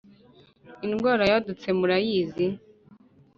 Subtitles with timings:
[0.85, 2.45] indwara yadutse murayizi